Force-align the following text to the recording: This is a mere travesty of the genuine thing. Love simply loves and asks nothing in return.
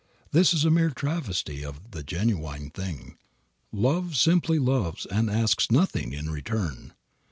This 0.31 0.51
is 0.51 0.65
a 0.65 0.71
mere 0.71 0.89
travesty 0.89 1.63
of 1.63 1.91
the 1.91 2.01
genuine 2.01 2.71
thing. 2.71 3.17
Love 3.71 4.15
simply 4.17 4.57
loves 4.57 5.05
and 5.05 5.29
asks 5.29 5.69
nothing 5.69 6.11
in 6.11 6.31
return. 6.31 6.93